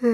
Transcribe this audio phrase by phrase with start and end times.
[0.00, 0.10] Take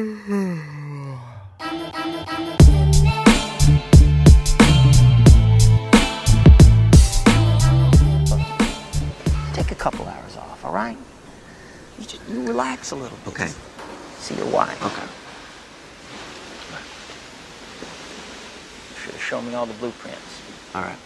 [9.71, 10.99] a couple hours off, all right?
[11.99, 13.29] You just you relax a little bit.
[13.29, 13.51] Okay.
[14.19, 14.85] See your wife.
[14.85, 15.07] Okay.
[19.03, 20.43] Should have shown me all the blueprints.
[20.75, 20.99] All right.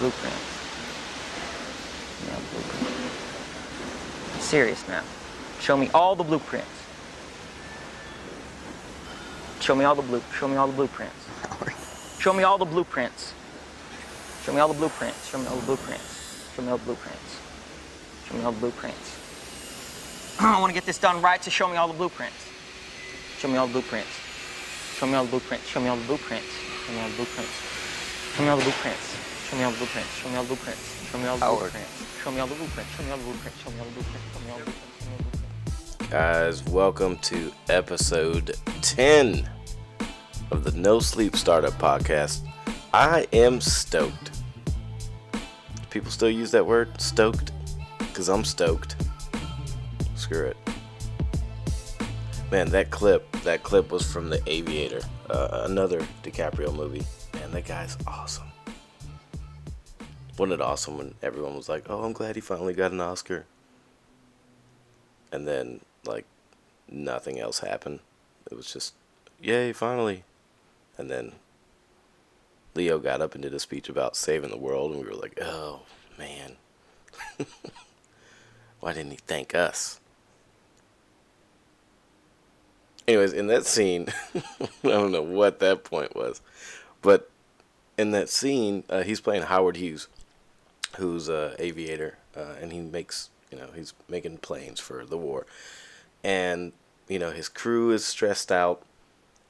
[0.00, 0.42] Blueprints.
[2.26, 4.34] Yeah, blueprints.
[4.34, 5.04] I'm serious now.
[5.60, 6.68] Show me all the blueprints.
[9.60, 10.22] Show me all the blue.
[10.38, 11.14] Show me all the blueprints.
[12.20, 13.34] Show me all the blueprints.
[14.44, 15.28] Show me all the blueprints.
[15.28, 16.52] Show me all the blueprints.
[16.54, 17.40] Show me all the blueprints.
[18.28, 19.16] Show me all the blueprints.
[20.38, 22.36] I want to get this done right, so show me all the blueprints.
[23.38, 24.10] Show me all the blueprints.
[24.98, 25.66] Show me all the blueprints.
[25.66, 26.46] Show me all the blueprints.
[26.86, 27.50] Show me all the blueprints.
[28.36, 29.02] Show me all the blueprints.
[29.50, 30.02] Show me all the blueprints.
[30.06, 30.80] Show me all the blueprints.
[31.10, 31.26] Show me all the blueprints.
[31.26, 32.12] Show me all the blueprints.
[32.22, 32.92] Show me all the blueprints.
[32.94, 33.60] Show me all the blueprints.
[33.62, 34.32] Show me all the blueprints.
[34.32, 34.95] Show me all the blueprints.
[36.10, 39.50] Guys, welcome to episode 10
[40.52, 42.46] of the No Sleep Startup Podcast.
[42.94, 44.30] I am stoked.
[45.32, 47.50] Do people still use that word, stoked?
[47.98, 48.94] Because I'm stoked.
[50.14, 50.56] Screw it.
[52.52, 57.04] Man, that clip, that clip was from The Aviator, uh, another DiCaprio movie.
[57.34, 58.46] Man, that guy's awesome.
[60.38, 63.44] Wasn't it awesome when everyone was like, oh, I'm glad he finally got an Oscar?
[65.32, 66.24] and then like
[66.88, 68.00] nothing else happened.
[68.50, 68.94] It was just,
[69.40, 70.24] yay, finally.
[70.98, 71.32] And then
[72.74, 75.38] Leo got up and did a speech about saving the world, and we were like,
[75.40, 75.80] oh
[76.18, 76.56] man,
[78.80, 80.00] why didn't he thank us?
[83.08, 86.40] Anyways, in that scene, I don't know what that point was,
[87.02, 87.30] but
[87.96, 90.08] in that scene, uh, he's playing Howard Hughes,
[90.96, 95.46] who's a aviator, uh, and he makes you know he's making planes for the war,
[96.24, 96.72] and
[97.08, 98.82] you know his crew is stressed out,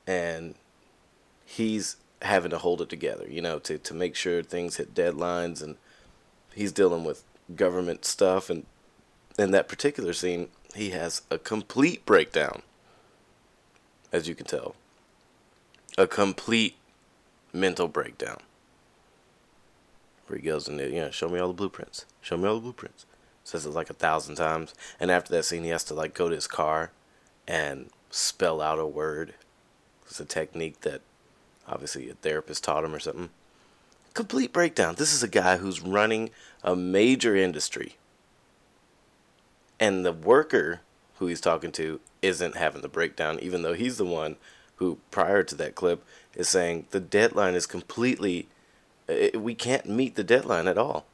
[0.07, 0.55] and
[1.45, 5.63] he's having to hold it together, you know, to to make sure things hit deadlines,
[5.63, 5.77] and
[6.55, 7.25] he's dealing with
[7.55, 8.67] government stuff, and
[9.39, 12.63] in that particular scene, he has a complete breakdown,
[14.13, 14.75] as you can tell,
[15.99, 16.77] a complete
[17.53, 18.39] mental breakdown
[20.27, 22.05] where he goes there, you know, show me all the blueprints.
[22.21, 23.07] Show me all the blueprints.
[23.47, 24.75] Says it like a thousand times.
[24.99, 26.91] And after that scene, he has to like go to his car
[27.47, 29.35] and spell out a word.
[30.05, 31.03] It's a technique that
[31.69, 33.31] obviously a therapist taught him or something.
[34.15, 34.97] Complete breakdown.
[34.99, 36.31] This is a guy who's running
[36.65, 37.95] a major industry.
[39.79, 40.81] And the worker
[41.21, 44.39] who he's talking to isn't having the breakdown, even though he's the one
[44.77, 48.49] who, prior to that clip, is saying the deadline is completely
[49.07, 51.07] it, we can't meet the deadline at all.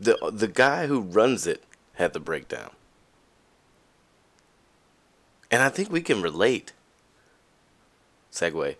[0.00, 1.62] The the guy who runs it
[1.94, 2.70] had the breakdown.
[5.50, 6.72] And I think we can relate.
[8.32, 8.76] Segue.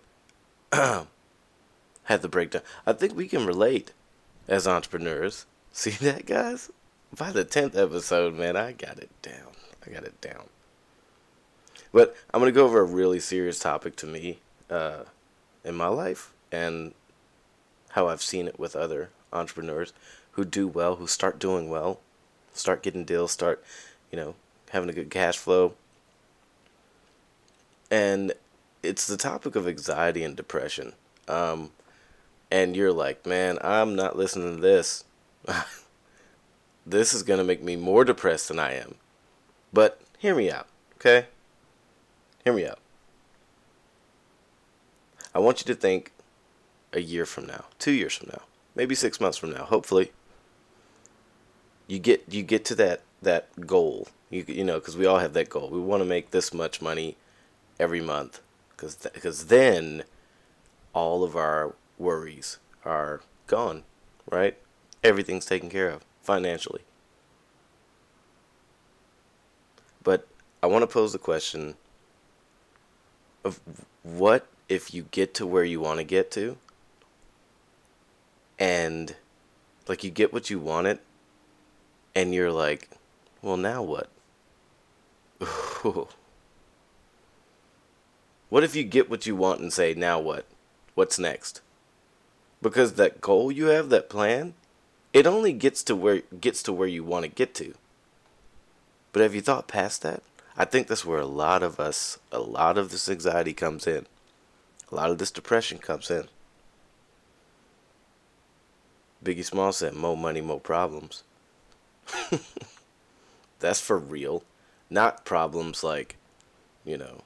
[0.71, 2.61] had the breakdown.
[2.87, 3.91] I think we can relate
[4.47, 5.45] as entrepreneurs.
[5.73, 6.71] See that, guys?
[7.15, 9.51] By the 10th episode, man, I got it down.
[9.85, 10.45] I got it down.
[11.91, 14.39] But I'm going to go over a really serious topic to me.
[14.69, 15.03] Uh,
[15.63, 16.93] in my life and
[17.89, 19.93] how I've seen it with other entrepreneurs
[20.31, 21.99] who do well, who start doing well,
[22.53, 23.63] start getting deals, start,
[24.11, 24.35] you know,
[24.71, 25.73] having a good cash flow.
[27.89, 28.33] And
[28.83, 30.93] it's the topic of anxiety and depression.
[31.27, 31.71] Um,
[32.49, 35.03] and you're like, man, I'm not listening to this.
[36.85, 38.95] this is going to make me more depressed than I am.
[39.73, 41.27] But hear me out, okay?
[42.43, 42.79] Hear me out.
[45.33, 46.11] I want you to think
[46.91, 48.41] a year from now, two years from now,
[48.75, 49.65] maybe six months from now.
[49.65, 50.11] Hopefully,
[51.87, 54.07] you get you get to that that goal.
[54.29, 55.69] You you know because we all have that goal.
[55.69, 57.17] We want to make this much money
[57.79, 60.03] every month because because then
[60.93, 63.83] all of our worries are gone,
[64.29, 64.57] right?
[65.03, 66.81] Everything's taken care of financially.
[70.03, 70.27] But
[70.63, 71.75] I want to pose the question
[73.43, 73.59] of
[74.03, 76.57] what if you get to where you want to get to
[78.61, 79.15] and
[79.87, 80.99] like you get what you wanted
[82.13, 82.89] and you're like
[83.41, 84.07] well now what?
[88.49, 90.45] What if you get what you want and say now what?
[90.93, 91.61] What's next?
[92.61, 94.53] Because that goal you have that plan
[95.13, 97.73] it only gets to where gets to where you want to get to.
[99.11, 100.21] But have you thought past that?
[100.55, 104.05] I think that's where a lot of us a lot of this anxiety comes in.
[104.91, 106.27] A lot of this depression comes in.
[109.23, 111.23] Biggie Small said, more money, more problems.
[113.59, 114.43] that's for real.
[114.89, 116.17] Not problems like,
[116.83, 117.21] you know,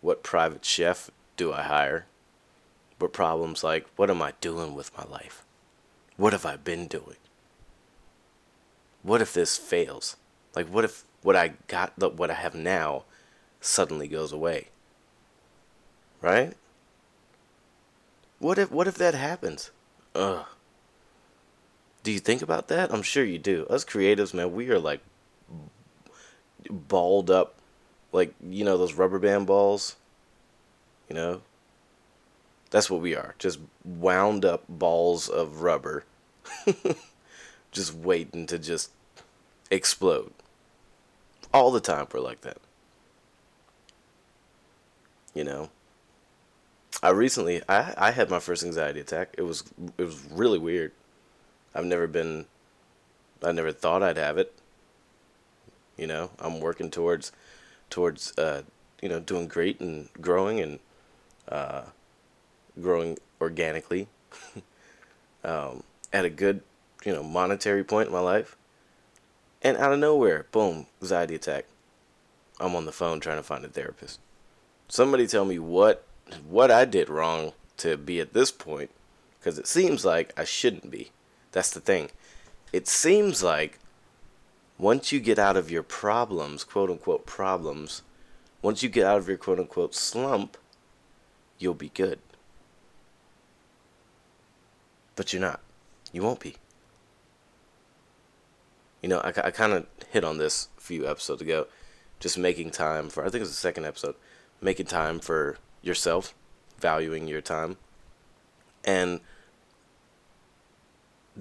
[0.00, 2.06] what private chef do I hire?
[2.98, 5.44] But problems like, what am I doing with my life?
[6.16, 7.16] What have I been doing?
[9.02, 10.16] What if this fails?
[10.54, 13.04] Like, what if what I got, what I have now,
[13.60, 14.68] suddenly goes away?
[16.20, 16.54] Right?
[18.38, 19.70] What if, what if that happens?
[20.14, 20.44] Ugh.
[22.02, 22.92] Do you think about that?
[22.92, 23.66] I'm sure you do.
[23.66, 25.00] Us creatives, man, we are like
[26.68, 27.54] balled up,
[28.12, 29.96] like you know those rubber band balls.
[31.08, 31.42] You know.
[32.70, 33.34] That's what we are.
[33.38, 36.04] Just wound up balls of rubber.
[37.70, 38.90] just waiting to just
[39.70, 40.32] explode.
[41.52, 42.58] All the time we're like that.
[45.34, 45.70] You know.
[47.02, 49.34] I recently I I had my first anxiety attack.
[49.36, 49.64] It was
[49.98, 50.92] it was really weird.
[51.74, 52.46] I've never been
[53.42, 54.52] I never thought I'd have it.
[55.96, 57.32] You know, I'm working towards
[57.90, 58.62] towards uh,
[59.00, 60.78] you know doing great and growing and
[61.48, 61.82] uh,
[62.80, 64.08] growing organically
[65.44, 65.82] um,
[66.12, 66.62] at a good
[67.04, 68.56] you know monetary point in my life.
[69.64, 71.66] And out of nowhere, boom, anxiety attack.
[72.58, 74.18] I'm on the phone trying to find a therapist.
[74.88, 76.04] Somebody tell me what
[76.48, 78.90] what I did wrong to be at this point
[79.38, 81.10] because it seems like I shouldn't be.
[81.52, 82.10] That's the thing.
[82.72, 83.78] It seems like
[84.78, 88.02] once you get out of your problems, quote unquote problems,
[88.62, 90.56] once you get out of your quote unquote slump,
[91.58, 92.18] you'll be good.
[95.14, 95.60] But you're not.
[96.12, 96.56] You won't be.
[99.02, 101.66] You know, I, I kind of hit on this a few episodes ago.
[102.20, 104.14] Just making time for, I think it was the second episode,
[104.60, 106.34] making time for yourself,
[106.78, 107.76] valuing your time.
[108.84, 109.20] And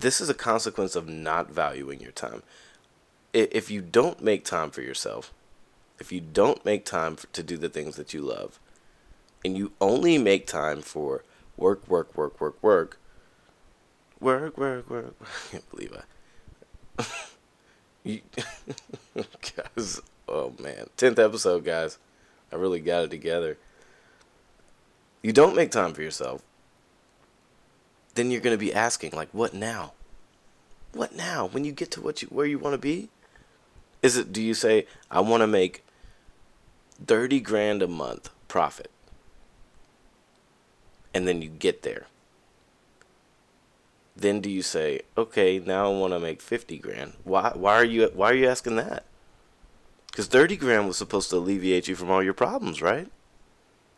[0.02, 2.44] this is a consequence of not valuing your time.
[3.34, 5.34] If you don't make time for yourself,
[6.00, 8.60] if you don't make time for, to do the things that you love,
[9.46, 11.24] and you only make time for
[11.56, 12.98] work, work, work, work, work,
[14.20, 15.16] work, work, work.
[15.22, 15.96] I can't believe
[16.98, 17.06] I.
[18.04, 18.22] you
[19.76, 21.98] guys, oh man, tenth episode, guys.
[22.52, 23.58] I really got it together.
[25.22, 26.42] You don't make time for yourself
[28.16, 29.94] then you're going to be asking like what now?
[30.94, 31.48] What now?
[31.48, 33.10] When you get to what you where you want to be?
[34.02, 35.84] Is it do you say i want to make
[37.06, 38.90] 30 grand a month profit
[41.14, 42.08] and then you get there?
[44.16, 47.14] Then do you say okay now i want to make 50 grand.
[47.24, 49.06] Why why are you why are you asking that?
[50.10, 53.10] Because 30 grand was supposed to alleviate you from all your problems right?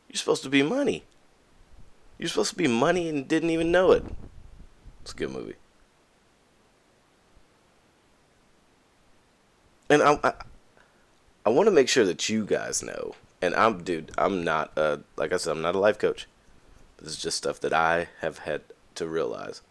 [0.07, 1.05] You're supposed to be money
[2.17, 4.05] you're supposed to be money and didn't even know it.
[5.01, 5.55] It's a good movie.
[9.89, 10.33] And I, I,
[11.45, 13.15] I want to make sure that you guys know.
[13.41, 16.27] And I'm, dude, I'm not, uh, like I said, I'm not a life coach.
[16.97, 18.61] This is just stuff that I have had
[18.95, 19.61] to realize.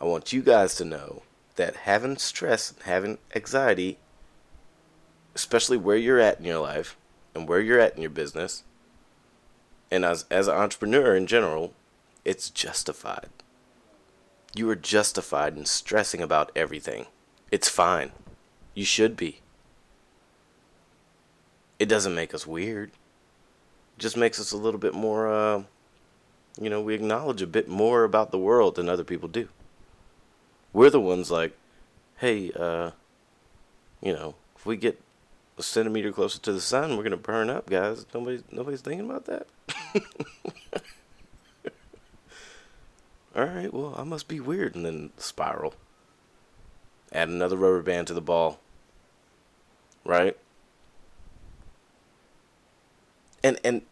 [0.00, 1.22] I want you guys to know
[1.56, 3.98] that having stress, having anxiety,
[5.34, 6.96] especially where you're at in your life
[7.34, 8.62] and where you're at in your business,
[9.90, 11.74] and as as an entrepreneur in general,
[12.24, 13.28] it's justified.
[14.54, 17.06] You are justified in stressing about everything.
[17.50, 18.12] It's fine.
[18.74, 19.40] You should be.
[21.78, 22.90] It doesn't make us weird.
[22.90, 25.62] It just makes us a little bit more uh
[26.60, 29.48] you know, we acknowledge a bit more about the world than other people do.
[30.72, 31.56] We're the ones like,
[32.16, 32.90] hey, uh,
[34.02, 35.00] you know, if we get
[35.58, 38.06] a centimeter closer to the sun, we're gonna burn up, guys.
[38.14, 39.46] Nobody's nobody's thinking about that.
[43.36, 45.74] All right, well, I must be weird, and then spiral.
[47.12, 48.60] Add another rubber band to the ball.
[50.04, 50.36] Right?
[53.42, 53.82] And and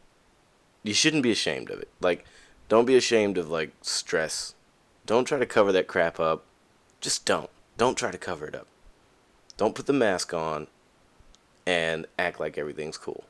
[0.82, 1.88] you shouldn't be ashamed of it.
[2.00, 2.24] Like,
[2.68, 4.54] don't be ashamed of like stress.
[5.04, 6.44] Don't try to cover that crap up.
[7.00, 7.50] Just don't.
[7.76, 8.66] Don't try to cover it up.
[9.56, 10.66] Don't put the mask on
[11.66, 13.24] and act like everything's cool.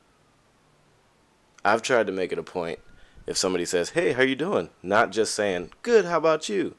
[1.65, 2.79] I've tried to make it a point
[3.25, 6.75] if somebody says, "Hey, how you doing?" Not just saying, "Good, how about you?"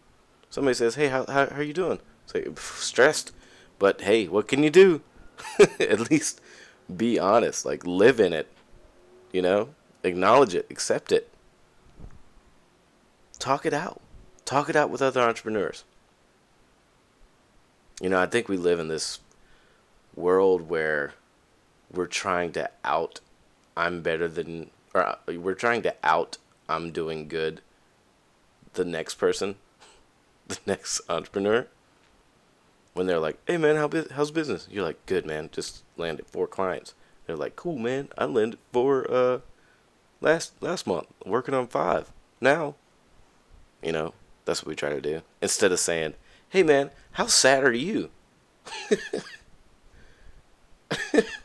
[0.50, 3.32] Somebody says, "Hey, how how, how you doing?" Say, "Stressed."
[3.78, 5.02] But hey, what can you do?
[5.80, 6.40] At least
[6.94, 8.48] be honest, like live in it.
[9.32, 9.70] You know?
[10.02, 11.28] Acknowledge it, accept it.
[13.38, 14.00] Talk it out.
[14.44, 15.84] Talk it out with other entrepreneurs.
[18.00, 19.18] You know, I think we live in this
[20.14, 21.14] world where
[21.92, 23.20] we're trying to out
[23.76, 27.60] I'm better than or uh, we're trying to out I'm doing good
[28.74, 29.56] the next person,
[30.48, 31.66] the next entrepreneur.
[32.94, 36.46] when they're like, "Hey man, how how's business?" You're like, "Good man, just landed four
[36.46, 36.94] clients."
[37.26, 39.40] They're like, "Cool man, I landed four uh
[40.20, 42.74] last last month, working on five now."
[43.82, 44.14] You know,
[44.44, 46.14] that's what we try to do instead of saying,
[46.48, 48.10] "Hey man, how sad are you?"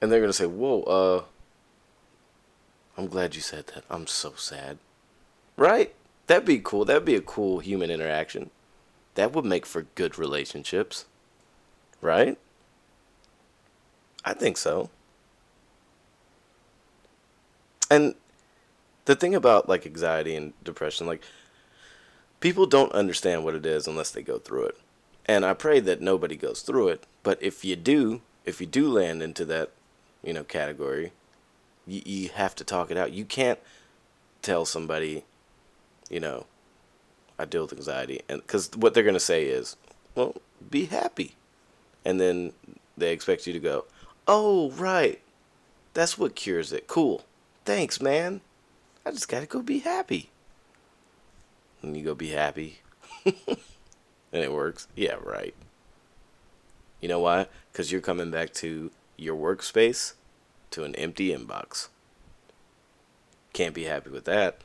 [0.00, 1.24] and they're gonna say, "Whoa, uh,
[2.96, 3.84] I'm glad you said that.
[3.90, 4.78] I'm so sad."
[5.56, 5.94] Right?
[6.26, 6.84] That'd be cool.
[6.84, 8.50] That'd be a cool human interaction.
[9.14, 11.06] That would make for good relationships.
[12.00, 12.38] Right?
[14.24, 14.90] I think so.
[17.90, 18.16] And
[19.04, 21.22] the thing about like anxiety and depression, like
[22.40, 24.78] people don't understand what it is unless they go through it.
[25.24, 27.04] And I pray that nobody goes through it.
[27.22, 29.70] But if you do, if you do land into that,
[30.22, 31.12] you know, category,
[31.86, 33.12] you, you have to talk it out.
[33.12, 33.58] You can't
[34.42, 35.24] tell somebody,
[36.10, 36.46] you know,
[37.38, 39.76] I deal with anxiety, and because what they're gonna say is,
[40.14, 40.36] well,
[40.70, 41.34] be happy,
[42.04, 42.52] and then
[42.96, 43.84] they expect you to go,
[44.26, 45.20] oh right,
[45.92, 46.86] that's what cures it.
[46.86, 47.24] Cool,
[47.64, 48.40] thanks, man.
[49.04, 50.30] I just gotta go be happy.
[51.82, 52.80] And you go be happy,
[53.24, 53.34] and
[54.32, 54.88] it works.
[54.96, 55.54] Yeah, right.
[57.00, 57.46] You know why?
[57.70, 60.14] Because you're coming back to your workspace
[60.70, 61.88] to an empty inbox.
[63.52, 64.58] Can't be happy with that.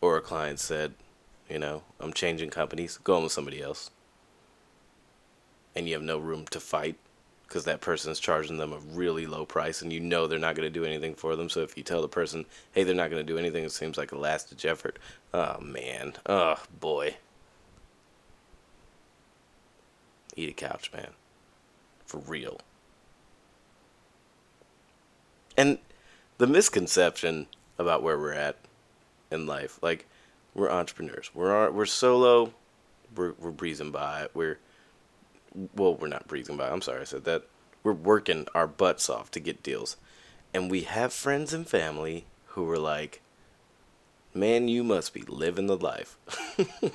[0.00, 0.94] Or a client said,
[1.48, 3.90] you know, I'm changing companies, going with somebody else.
[5.76, 6.96] And you have no room to fight
[7.46, 10.54] because that person is charging them a really low price and you know they're not
[10.54, 11.50] going to do anything for them.
[11.50, 13.98] So if you tell the person, hey, they're not going to do anything, it seems
[13.98, 14.98] like a last ditch effort.
[15.34, 16.14] Oh, man.
[16.26, 17.16] Oh, boy.
[20.34, 21.10] Eat a couch, man.
[22.12, 22.60] For real.
[25.56, 25.78] And
[26.36, 27.46] the misconception
[27.78, 28.58] about where we're at
[29.30, 30.04] in life, like
[30.54, 31.30] we're entrepreneurs.
[31.32, 32.52] We're we're solo.
[33.16, 34.28] We're we're breezing by.
[34.34, 34.58] We're
[35.74, 36.68] well, we're not breezing by.
[36.68, 37.44] I'm sorry I said that.
[37.82, 39.96] We're working our butts off to get deals.
[40.52, 43.22] And we have friends and family who are like,
[44.34, 46.18] "Man, you must be living the life."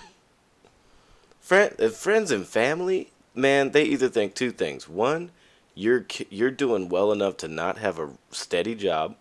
[1.39, 4.89] Friend, friends and family, man, they either think two things.
[4.89, 5.32] One,
[5.75, 9.15] you're you're doing well enough to not have a steady job,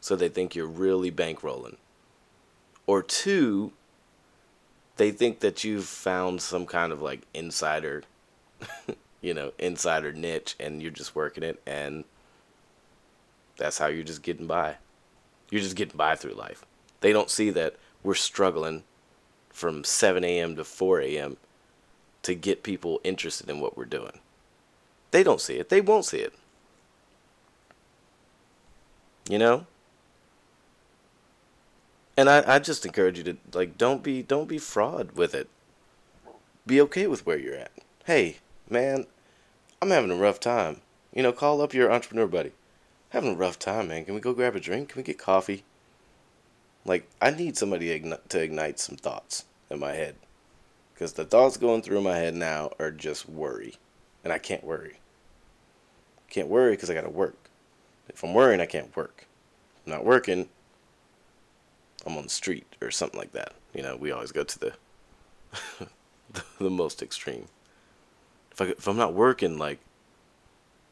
[0.00, 1.76] so they think you're really bankrolling.
[2.86, 3.72] Or two,
[4.96, 8.04] they think that you've found some kind of like insider,
[9.20, 12.04] you know, insider niche, and you're just working it, and
[13.56, 14.76] that's how you're just getting by.
[15.50, 16.66] You're just getting by through life.
[17.00, 18.82] They don't see that we're struggling
[19.50, 20.56] from 7 a.m.
[20.56, 21.36] to 4 a.m.
[22.24, 24.18] to get people interested in what we're doing.
[25.10, 25.68] They don't see it.
[25.68, 26.34] They won't see it.
[29.28, 29.66] You know?
[32.16, 35.48] And I, I just encourage you to like don't be don't be fraud with it.
[36.66, 37.72] Be okay with where you're at.
[38.04, 38.36] Hey,
[38.68, 39.06] man,
[39.82, 40.80] I'm having a rough time.
[41.12, 42.52] You know, call up your entrepreneur buddy.
[43.10, 44.04] Having a rough time, man.
[44.04, 44.90] Can we go grab a drink?
[44.90, 45.64] Can we get coffee?
[46.84, 50.16] Like, I need somebody to ignite some thoughts in my head.
[50.94, 53.74] Because the thoughts going through my head now are just worry.
[54.22, 55.00] And I can't worry.
[56.30, 57.36] Can't worry because I got to work.
[58.08, 59.26] If I'm worrying, I can't work.
[59.84, 60.48] I'm not working,
[62.06, 63.52] I'm on the street or something like that.
[63.74, 64.72] You know, we always go to the
[65.78, 67.46] the, the, most extreme.
[68.52, 69.78] If I if I'm not working, like,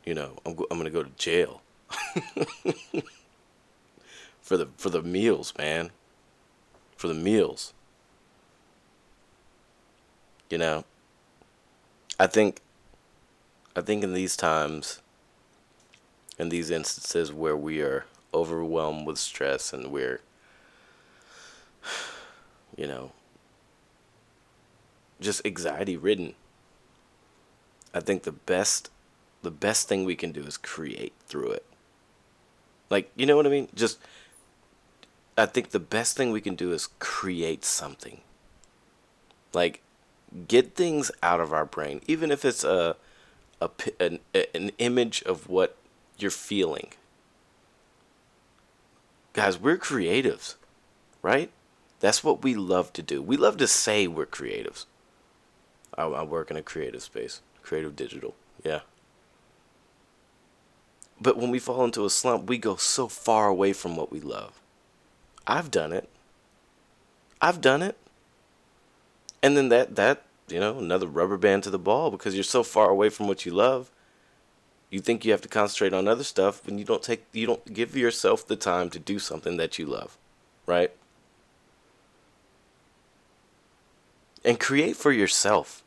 [0.04, 1.62] you know, I'm I'm gonna go to jail
[4.40, 5.90] for the for the meals, man.
[6.96, 7.72] For the meals.
[10.52, 10.84] You know,
[12.20, 12.60] I think
[13.74, 15.00] I think in these times
[16.38, 18.04] in these instances where we are
[18.34, 20.20] overwhelmed with stress and we're
[22.76, 23.12] you know,
[25.22, 26.34] just anxiety ridden.
[27.94, 28.90] I think the best
[29.40, 31.64] the best thing we can do is create through it.
[32.90, 33.68] Like, you know what I mean?
[33.74, 33.98] Just
[35.34, 38.20] I think the best thing we can do is create something.
[39.54, 39.80] Like
[40.48, 42.96] get things out of our brain, even if it's a
[43.60, 43.70] a
[44.00, 45.76] an, an image of what
[46.18, 46.90] you're feeling.
[49.32, 50.56] Guys, we're creatives,
[51.22, 51.50] right?
[52.00, 53.22] That's what we love to do.
[53.22, 54.86] We love to say we're creatives.
[55.96, 58.34] I, I work in a creative space, creative digital.
[58.64, 58.80] Yeah.
[61.20, 64.20] But when we fall into a slump, we go so far away from what we
[64.20, 64.60] love.
[65.46, 66.08] I've done it.
[67.40, 67.96] I've done it.
[69.42, 72.62] And then that that, you know, another rubber band to the ball because you're so
[72.62, 73.90] far away from what you love.
[74.90, 77.72] You think you have to concentrate on other stuff when you don't take you don't
[77.72, 80.16] give yourself the time to do something that you love.
[80.66, 80.92] Right?
[84.44, 85.82] and create for yourself.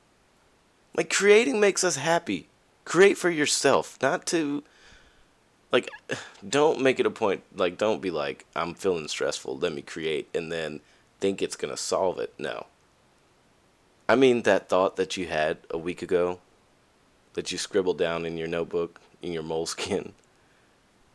[0.95, 2.47] Like creating makes us happy.
[2.85, 4.63] Create for yourself, not to
[5.71, 5.89] like
[6.47, 10.29] don't make it a point like don't be like I'm feeling stressful, let me create
[10.33, 10.81] and then
[11.19, 12.33] think it's going to solve it.
[12.37, 12.67] No.
[14.07, 16.39] I mean that thought that you had a week ago
[17.33, 20.11] that you scribbled down in your notebook in your Moleskine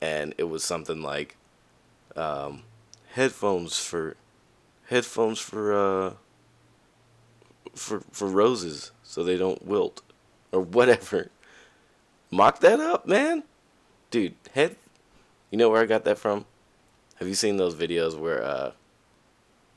[0.00, 1.36] and it was something like
[2.16, 2.62] um,
[3.12, 4.16] headphones for
[4.86, 6.12] headphones for uh
[7.74, 10.02] for for roses so they don't wilt
[10.52, 11.30] or whatever.
[12.30, 13.44] Mock that up, man.
[14.10, 14.76] Dude, head
[15.50, 16.46] You know where I got that from?
[17.16, 18.72] Have you seen those videos where uh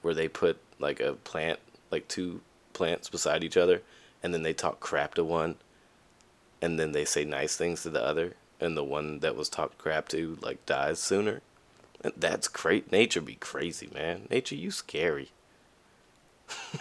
[0.02, 1.60] where they put like a plant,
[1.92, 2.42] like two
[2.74, 3.82] plants beside each other
[4.22, 5.56] and then they talk crap to one
[6.62, 9.78] and then they say nice things to the other and the one that was talked
[9.78, 11.42] crap to like dies sooner?
[12.18, 12.92] That's great.
[12.92, 14.28] Nature be crazy, man.
[14.30, 15.32] Nature, you scary.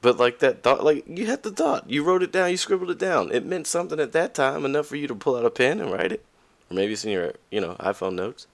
[0.00, 2.90] but like that thought, like you had the thought, you wrote it down, you scribbled
[2.90, 3.30] it down.
[3.32, 5.92] It meant something at that time, enough for you to pull out a pen and
[5.92, 6.24] write it,
[6.70, 8.48] or maybe it's in your, you know, iPhone notes.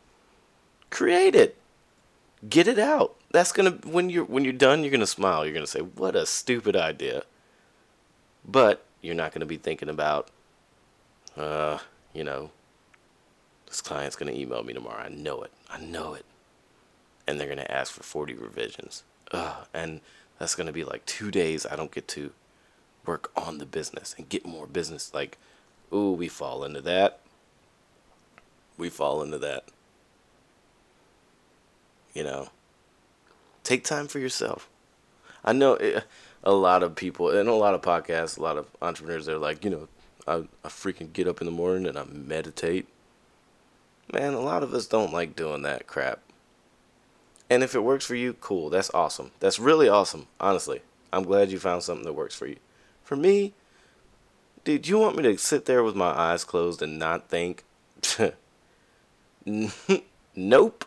[0.91, 1.57] Create it,
[2.49, 3.17] get it out.
[3.33, 5.45] That's gonna when you're when you're done, you're gonna smile.
[5.45, 7.25] You're gonna say, "What a stupid idea."
[8.47, 10.29] But you're not gonna be thinking about,
[11.37, 11.79] uh,
[12.13, 12.51] you know,
[13.67, 15.03] this client's to email me tomorrow.
[15.03, 15.51] I know it.
[15.71, 16.27] I know it.
[17.27, 19.03] And they're to ask for 40 revisions.
[19.31, 19.67] Ugh.
[19.73, 20.01] And
[20.39, 22.33] that's to be like two days I don't get to
[23.07, 25.15] work on the business and get more business.
[25.15, 25.39] Like,
[25.93, 27.21] ooh, we fall into that.
[28.77, 29.65] We fall into that.
[32.13, 32.51] You know,
[33.73, 34.69] take time for yourself.
[35.45, 36.05] I know it,
[36.45, 39.65] a lot of people and a lot of podcasts, a lot of entrepreneurs, they're like,
[39.65, 39.89] you know,
[40.27, 42.87] I, I freaking get up in the morning and I meditate
[44.13, 46.21] Man, a lot of us don't like doing that crap.
[47.49, 48.69] And if it works for you, cool.
[48.69, 49.31] That's awesome.
[49.41, 50.83] That's really awesome, honestly.
[51.13, 52.57] I'm glad you found something that works for you.
[53.03, 53.55] For me,
[54.65, 57.65] dude, you want me to sit there with my eyes closed and not think?
[60.37, 60.85] nope.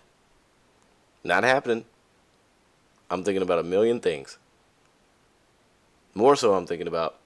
[1.24, 1.86] Not happening.
[3.10, 4.38] I'm thinking about a million things.
[6.14, 7.18] More so, I'm thinking about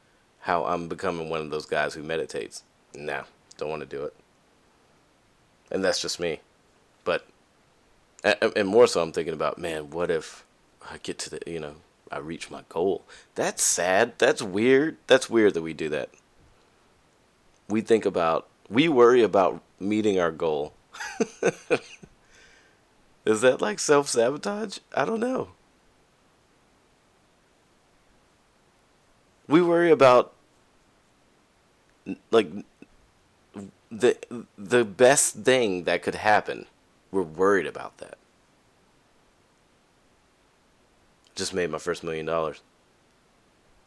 [0.42, 2.64] how I'm becoming one of those guys who meditates.
[2.96, 3.24] Nah,
[3.58, 4.16] don't want to do it
[5.72, 6.40] and that's just me.
[7.04, 7.26] But
[8.24, 10.46] and more so, I'm thinking about, man, what if
[10.90, 11.76] I get to the, you know,
[12.12, 13.04] I reach my goal?
[13.36, 14.14] That's sad.
[14.18, 14.98] That's weird.
[15.08, 16.10] That's weird that we do that.
[17.70, 20.74] We think about, we worry about meeting our goal.
[23.26, 24.80] Is that like self sabotage?
[24.94, 25.50] I don't know.
[29.50, 30.32] We worry about
[32.30, 32.52] like
[33.92, 34.16] the
[34.58, 36.68] the best thing that could happen.
[37.12, 38.20] We're worried about that.
[41.34, 42.62] Just made my first million dollars.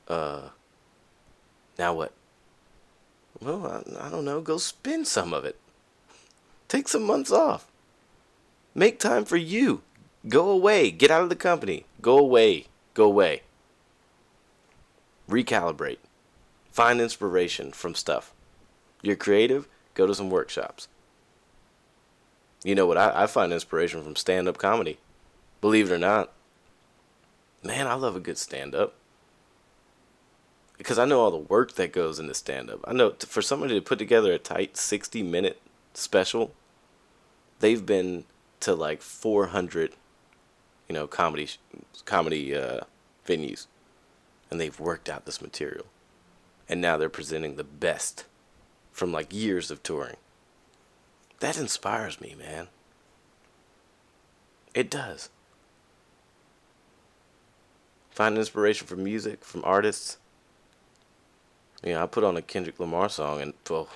[0.08, 0.48] Uh.
[1.78, 2.12] Now what?
[3.40, 4.40] Well, I, I don't know.
[4.40, 5.56] Go spend some of it.
[6.66, 7.68] Take some months off.
[8.74, 9.82] Make time for you.
[10.28, 10.90] Go away.
[10.90, 11.86] Get out of the company.
[12.00, 12.66] Go away.
[12.94, 13.42] Go away.
[15.32, 15.98] Recalibrate.
[16.70, 18.32] Find inspiration from stuff.
[19.02, 20.88] You're creative Go to some workshops.
[22.64, 22.96] You know what?
[22.96, 24.98] I, I find inspiration from stand up comedy.
[25.60, 26.32] Believe it or not.
[27.62, 28.94] Man, I love a good stand up.
[30.78, 32.80] Because I know all the work that goes into stand up.
[32.84, 35.60] I know t- for somebody to put together a tight 60 minute
[35.94, 36.52] special,
[37.60, 38.24] they've been
[38.60, 39.92] to like 400
[40.88, 41.48] you know comedy
[42.04, 42.80] comedy uh,
[43.26, 43.66] venues
[44.52, 45.86] and they've worked out this material
[46.68, 48.26] and now they're presenting the best
[48.92, 50.16] from like years of touring.
[51.40, 52.68] That inspires me, man.
[54.74, 55.30] It does.
[58.10, 60.18] Find inspiration from music, from artists.
[61.82, 63.88] You know, I put on a Kendrick Lamar song and well,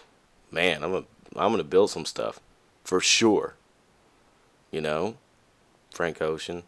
[0.50, 1.04] man, I'm a
[1.36, 2.40] I'm gonna build some stuff.
[2.82, 3.56] For sure.
[4.70, 5.16] You know?
[5.90, 6.62] Frank Ocean.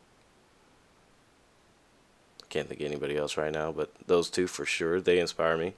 [2.51, 5.75] Can't think of anybody else right now, but those two for sure, they inspire me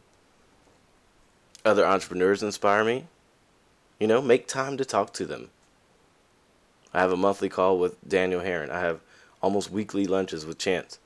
[1.65, 3.07] other entrepreneurs inspire me.
[3.99, 5.51] You know, make time to talk to them.
[6.93, 8.71] I have a monthly call with Daniel Heron.
[8.71, 9.01] I have
[9.43, 10.99] almost weekly lunches with Chance.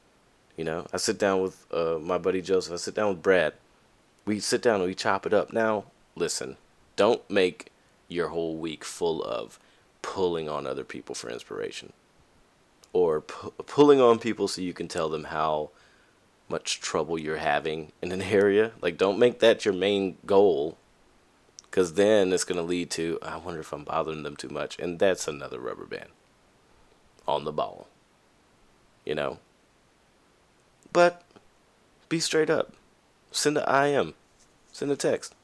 [0.57, 2.73] You know, I sit down with uh, my buddy Joseph.
[2.73, 3.55] I sit down with Brad.
[4.25, 5.53] We sit down and we chop it up.
[5.53, 6.57] Now, listen,
[6.97, 7.71] don't make
[8.09, 9.59] your whole week full of
[10.01, 11.93] pulling on other people for inspiration
[12.95, 15.69] or pu- pulling on people so you can tell them how
[16.49, 18.71] much trouble you're having in an area.
[18.81, 20.79] Like, don't make that your main goal,
[21.65, 24.79] because then it's going to lead to, I wonder if I'm bothering them too much.
[24.79, 26.11] And that's another rubber band
[27.27, 27.89] on the ball.
[29.05, 29.39] You know?
[30.93, 31.23] But
[32.09, 32.73] be straight up.
[33.33, 34.15] Send a IM.
[34.73, 35.35] Send a text.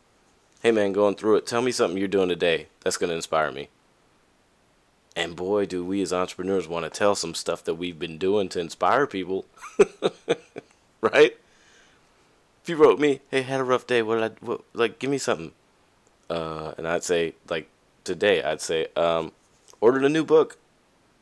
[0.63, 1.47] Hey man, going through it.
[1.47, 3.69] Tell me something you're doing today that's going to inspire me.
[5.17, 8.49] And boy, do we as entrepreneurs want to tell some stuff that we've been doing
[8.51, 9.45] to inspire people.
[11.01, 11.37] right?
[12.63, 14.03] If you wrote me, hey, had a rough day.
[14.03, 15.53] What did I, what, like, give me something.
[16.29, 17.69] Uh, and I'd say, like,
[18.05, 19.33] today, I'd say, um,
[19.81, 20.59] ordered a new book.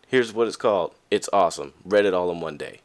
[0.06, 0.94] Here's what it's called.
[1.10, 1.72] It's awesome.
[1.84, 2.80] Read it all in one day.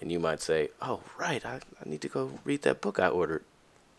[0.00, 3.08] And you might say, oh, right, I, I need to go read that book I
[3.08, 3.44] ordered.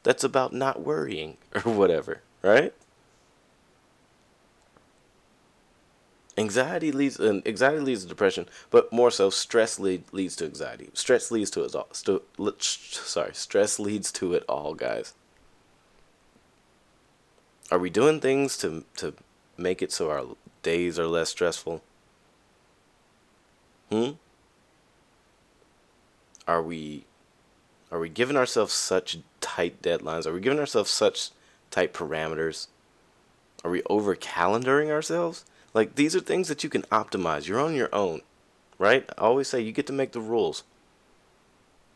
[0.03, 2.73] That's about not worrying or whatever, right?
[6.41, 10.89] Anxiety leads and anxiety leads to depression, but more so stress lead, leads to anxiety.
[10.95, 11.87] Stress leads to it all.
[11.93, 12.23] St-
[12.59, 15.13] sorry, stress leads to it all, guys.
[17.69, 19.13] Are we doing things to to
[19.55, 20.25] make it so our
[20.63, 21.83] days are less stressful?
[23.91, 24.11] Hmm?
[26.47, 27.05] Are we
[27.91, 30.25] are we giving ourselves such tight deadlines?
[30.25, 31.29] Are we giving ourselves such
[31.69, 32.65] tight parameters?
[33.63, 35.45] Are we over calendaring ourselves?
[35.73, 37.47] Like these are things that you can optimize.
[37.47, 38.21] You're on your own,
[38.77, 39.09] right?
[39.17, 40.63] I always say you get to make the rules.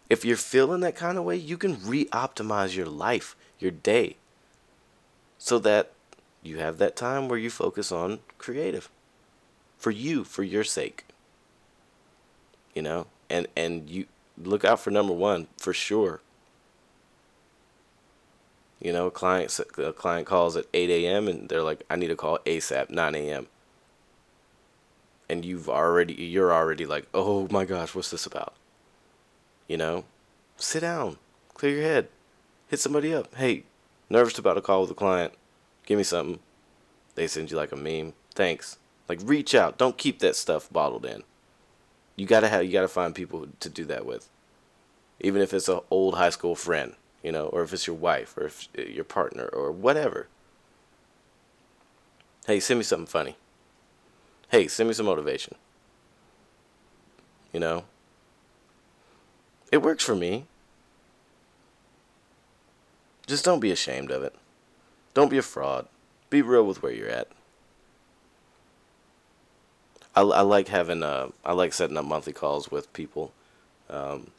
[0.09, 4.17] If you're feeling that kind of way, you can re-optimize your life, your day,
[5.37, 5.91] so that
[6.43, 8.89] you have that time where you focus on creative
[9.77, 11.05] for you, for your sake.
[12.73, 14.05] You know, and and you
[14.37, 16.21] look out for number one for sure.
[18.79, 21.27] You know, a client a client calls at 8 a.m.
[21.27, 23.47] and they're like, "I need a call ASAP, 9 a.m."
[25.29, 28.53] and you've already you're already like, "Oh my gosh, what's this about?"
[29.67, 30.05] You know?
[30.57, 31.17] Sit down.
[31.53, 32.07] Clear your head.
[32.67, 33.33] Hit somebody up.
[33.35, 33.63] Hey,
[34.09, 35.33] nervous about a call with a client.
[35.85, 36.39] Give me something.
[37.15, 38.13] They send you like a meme.
[38.33, 38.77] Thanks.
[39.09, 39.77] Like reach out.
[39.77, 41.23] Don't keep that stuff bottled in.
[42.15, 44.29] You got to have you got to find people to do that with.
[45.19, 48.37] Even if it's an old high school friend, you know, or if it's your wife
[48.37, 50.27] or if your partner or whatever.
[52.45, 53.35] Hey, send me something funny
[54.49, 55.55] hey, send me some motivation.
[57.51, 57.83] You know?
[59.71, 60.45] It works for me.
[63.27, 64.35] Just don't be ashamed of it.
[65.13, 65.87] Don't be a fraud.
[66.29, 67.27] Be real with where you're at.
[70.15, 73.33] I, I like having uh I like setting up monthly calls with people
[73.89, 74.31] um,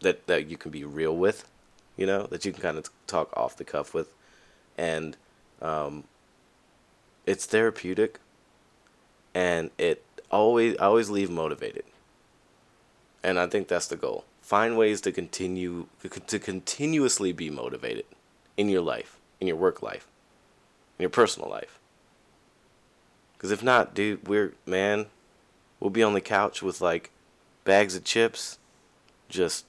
[0.00, 1.48] that that you can be real with,
[1.96, 4.12] you know, that you can kind of talk off the cuff with,
[4.76, 5.16] and
[5.62, 6.04] um,
[7.26, 8.18] it's therapeutic
[9.34, 11.84] and it always I always leave motivated.
[13.22, 14.24] And I think that's the goal.
[14.40, 15.86] Find ways to continue
[16.26, 18.06] to continuously be motivated
[18.56, 20.06] in your life, in your work life,
[20.98, 21.78] in your personal life.
[23.38, 25.06] Cuz if not, dude, we're man,
[25.78, 27.10] we'll be on the couch with like
[27.64, 28.58] bags of chips
[29.28, 29.64] just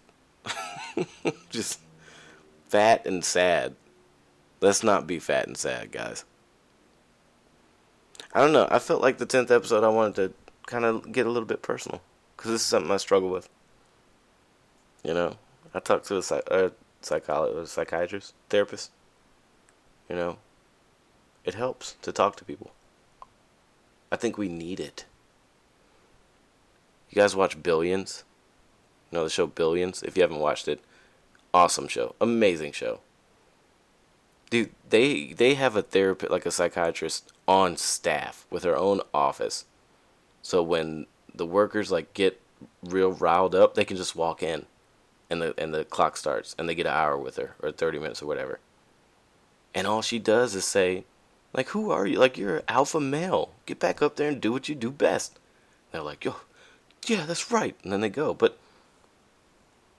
[1.50, 1.80] just
[2.68, 3.76] fat and sad.
[4.60, 6.24] Let's not be fat and sad, guys.
[8.34, 8.68] I don't know.
[8.72, 9.84] I felt like the tenth episode.
[9.84, 10.34] I wanted to
[10.66, 12.02] kind of get a little bit personal
[12.36, 13.50] because this is something I struggle with.
[15.04, 15.36] You know,
[15.74, 18.92] I talked to a, a psychologist, psychiatrist, therapist.
[20.10, 20.38] You know,
[21.44, 22.72] it helps to talk to people.
[24.12, 25.06] I think we need it.
[27.10, 28.24] You guys watch Billions?
[29.12, 30.04] You know the show Billions?
[30.04, 30.82] If you haven't watched it,
[31.54, 33.02] awesome show, amazing show
[34.52, 39.66] dude, they they have a therapist like a psychiatrist on staff with her own office.
[40.44, 42.40] So when the workers like get
[42.84, 44.68] real riled up, they can just walk in
[45.32, 47.98] and the and the clock starts and they get an hour with her or 30
[47.98, 48.60] minutes or whatever.
[49.74, 51.06] And all she does is say,
[51.54, 52.20] like, who are you?
[52.20, 53.52] Like you're alpha male.
[53.66, 55.36] Get back up there and do what you do best.
[55.36, 56.36] And they're like, yo,
[57.08, 57.76] yeah, that's right.
[57.84, 58.34] And then they go.
[58.34, 58.58] But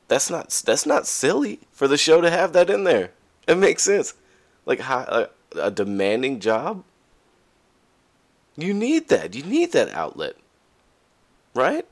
[0.09, 3.13] that's not that's not silly for the show to have that in there.
[3.49, 4.13] It makes sense
[4.67, 6.85] like a, a demanding job,
[8.57, 9.35] you need that.
[9.35, 10.37] You need that outlet.
[11.55, 11.87] Right?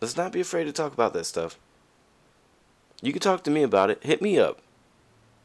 [0.00, 1.58] Let's not be afraid to talk about that stuff.
[3.02, 4.02] You can talk to me about it.
[4.02, 4.60] Hit me up.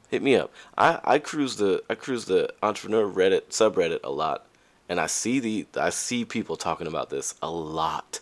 [0.09, 0.51] Hit me up.
[0.77, 4.45] I, I cruise the I cruise the entrepreneur Reddit subreddit a lot,
[4.87, 8.19] and I see the I see people talking about this a lot.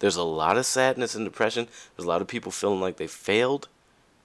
[0.00, 1.68] There's a lot of sadness and depression.
[1.96, 3.68] There's a lot of people feeling like they failed.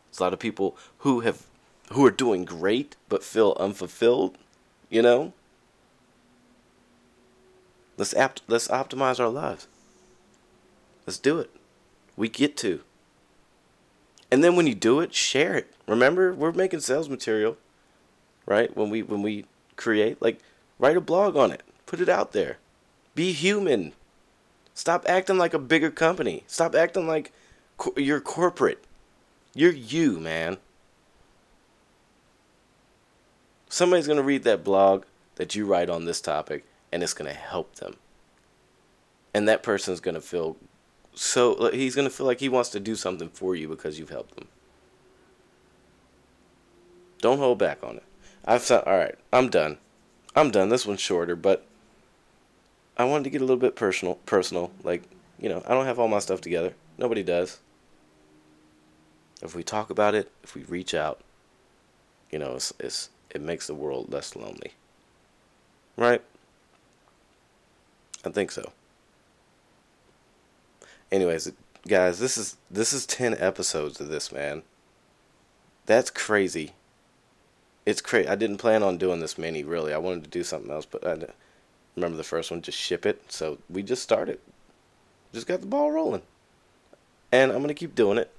[0.09, 1.45] There's a lot of people who have
[1.89, 4.37] who are doing great but feel unfulfilled,
[4.89, 5.33] you know?
[7.97, 9.67] Let's apt let's optimize our lives.
[11.05, 11.49] Let's do it.
[12.15, 12.81] We get to.
[14.31, 15.73] And then when you do it, share it.
[15.87, 17.57] Remember, we're making sales material,
[18.45, 18.75] right?
[18.77, 20.39] When we when we create, like
[20.77, 21.63] write a blog on it.
[21.85, 22.57] Put it out there.
[23.15, 23.93] Be human.
[24.73, 26.43] Stop acting like a bigger company.
[26.47, 27.33] Stop acting like
[27.77, 28.83] co- you're corporate.
[29.53, 30.57] You're you, man.
[33.79, 37.31] Somebody's going to read that blog that you write on this topic and it's going
[37.31, 37.95] to help them.
[39.33, 40.57] And that person's going to feel
[41.13, 44.09] so he's going to feel like he wants to do something for you because you've
[44.09, 44.49] helped them.
[47.21, 48.03] Don't hold back on it.
[48.43, 49.77] I've said, all right, I'm done.
[50.35, 50.67] I'm done.
[50.67, 51.65] This one's shorter, but
[52.97, 54.15] I wanted to get a little bit personal.
[54.25, 55.03] Personal, like
[55.39, 56.73] you know, I don't have all my stuff together.
[56.97, 57.59] Nobody does.
[59.41, 61.21] If we talk about it, if we reach out,
[62.29, 64.73] you know, it's, it's it makes the world less lonely.
[65.97, 66.21] Right?
[68.25, 68.71] I think so.
[71.11, 71.51] Anyways,
[71.87, 74.63] guys, this is this is 10 episodes of this, man.
[75.85, 76.73] That's crazy.
[77.85, 78.29] It's crazy.
[78.29, 79.93] I didn't plan on doing this many, really.
[79.93, 81.17] I wanted to do something else, but I
[81.95, 83.31] remember the first one, just ship it.
[83.31, 84.39] So we just started.
[85.33, 86.21] Just got the ball rolling.
[87.31, 88.31] And I'm going to keep doing it.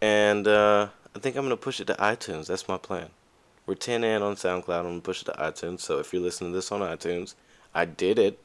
[0.00, 2.46] And uh, I think I'm going to push it to iTunes.
[2.46, 3.10] That's my plan.
[3.66, 4.78] We're 10 in on SoundCloud.
[4.78, 5.80] I'm going to push it to iTunes.
[5.80, 7.34] So if you're listening to this on iTunes,
[7.74, 8.38] I did it.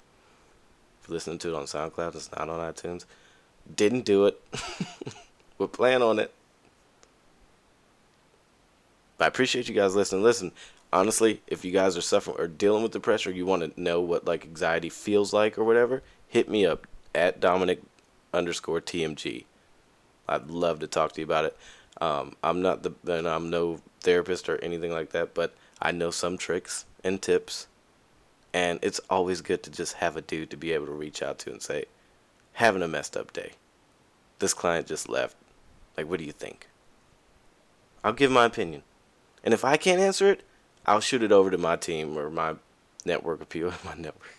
[1.01, 3.06] If you're listening to it on SoundCloud, it's not on iTunes.
[3.75, 4.41] Didn't do it.
[5.58, 6.32] We're planning on it.
[9.17, 10.23] But I appreciate you guys listening.
[10.23, 10.51] Listen,
[10.93, 13.99] honestly, if you guys are suffering or dealing with depression, or you want to know
[13.99, 17.82] what like anxiety feels like or whatever, hit me up at Dominick
[18.34, 19.45] underscore TMG.
[20.30, 21.58] I'd love to talk to you about it.
[21.99, 26.12] Um, I'm not the and I'm no therapist or anything like that, but I know
[26.12, 27.67] some tricks and tips,
[28.54, 31.39] and it's always good to just have a dude to be able to reach out
[31.39, 31.86] to and say,
[32.54, 33.52] having a messed up day.
[34.39, 35.36] This client just left.
[35.98, 36.67] Like, what do you think?
[38.02, 38.84] I'll give my opinion.
[39.43, 40.43] And if I can't answer it,
[40.86, 42.56] I'll shoot it over to my team or my
[43.04, 44.38] network of people, my network,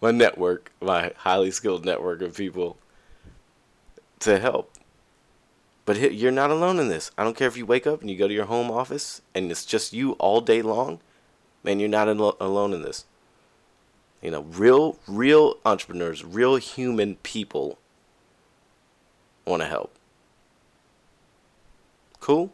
[0.00, 2.78] my network, my highly skilled network of people
[4.20, 4.72] to help.
[5.84, 7.10] But you're not alone in this.
[7.16, 9.50] I don't care if you wake up and you go to your home office and
[9.50, 11.00] it's just you all day long.
[11.64, 13.04] Man, you're not alone in this.
[14.22, 17.78] You know, real, real entrepreneurs, real human people
[19.46, 19.94] want to help.
[22.20, 22.52] Cool?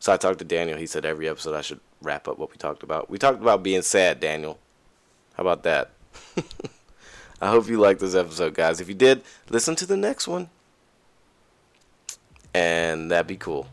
[0.00, 0.78] So I talked to Daniel.
[0.78, 3.08] He said every episode I should wrap up what we talked about.
[3.08, 4.58] We talked about being sad, Daniel.
[5.34, 5.90] How about that?
[7.40, 8.80] I hope you liked this episode, guys.
[8.80, 10.50] If you did, listen to the next one.
[12.54, 13.66] And that'd be cool.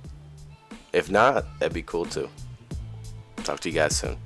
[0.94, 2.30] If not, that'd be cool too.
[3.38, 4.18] Talk to you guys soon.